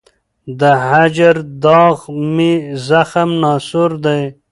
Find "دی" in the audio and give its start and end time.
4.05-4.21